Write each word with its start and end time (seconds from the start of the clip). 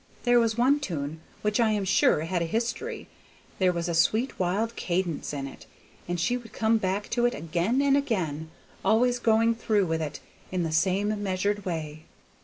There 0.23 0.39
was 0.39 0.57
one 0.57 0.79
tune 0.79 1.21
which 1.43 1.59
I 1.59 1.69
am 1.73 1.85
sure 1.85 2.21
had 2.21 2.41
a 2.41 2.45
history: 2.45 3.07
there 3.59 3.71
was 3.71 3.87
a 3.87 3.93
sweet 3.93 4.39
wild 4.39 4.75
cadence 4.75 5.31
in 5.31 5.45
it, 5.45 5.67
and 6.07 6.19
she 6.19 6.37
would 6.37 6.53
come 6.53 6.79
back 6.79 7.07
to 7.11 7.27
it 7.27 7.35
again 7.35 7.83
and 7.83 7.95
again, 7.95 8.49
always 8.83 9.19
going 9.19 9.53
through 9.53 9.85
with 9.85 10.01
it 10.01 10.19
in 10.51 10.63
the 10.63 10.71
same 10.71 11.21
measured 11.21 11.65
way. 11.65 12.05